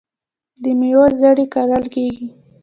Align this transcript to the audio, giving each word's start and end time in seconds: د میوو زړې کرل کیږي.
د 0.63 0.63
میوو 0.79 1.05
زړې 1.19 1.45
کرل 1.53 1.83
کیږي. 1.93 2.27